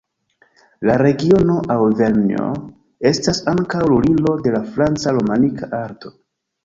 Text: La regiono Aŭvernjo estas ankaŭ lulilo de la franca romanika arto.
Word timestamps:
La 0.89 0.95
regiono 1.01 1.57
Aŭvernjo 1.75 2.47
estas 3.11 3.43
ankaŭ 3.55 3.83
lulilo 3.95 4.35
de 4.49 4.55
la 4.59 4.63
franca 4.75 5.15
romanika 5.19 5.71
arto. 5.83 6.15